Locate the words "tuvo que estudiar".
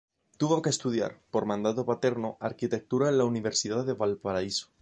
0.37-1.19